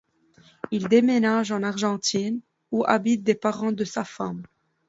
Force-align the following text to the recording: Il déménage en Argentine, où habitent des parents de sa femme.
Il 0.71 0.87
déménage 0.87 1.51
en 1.51 1.61
Argentine, 1.61 2.41
où 2.71 2.83
habitent 2.87 3.21
des 3.21 3.35
parents 3.35 3.71
de 3.71 3.83
sa 3.85 4.03
femme. 4.03 4.41